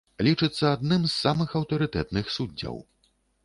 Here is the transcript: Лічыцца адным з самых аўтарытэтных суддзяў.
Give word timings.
Лічыцца 0.27 0.65
адным 0.77 1.05
з 1.11 1.11
самых 1.25 1.49
аўтарытэтных 1.61 2.35
суддзяў. 2.41 2.85